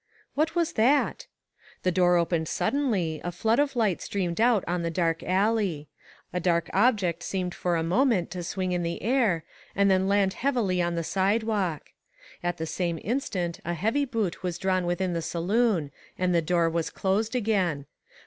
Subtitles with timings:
[0.33, 1.27] What was that?
[1.83, 5.89] The door opened suddenly, a flood of light streamed out on the dark alley.
[6.33, 9.43] A dark object seemed for a moment to swing in the air,
[9.75, 11.91] and then land heavily on the side walk.
[12.41, 16.67] At the same instant a heavy boot was drawn within the saloon, and the door
[16.67, 17.85] was closed again.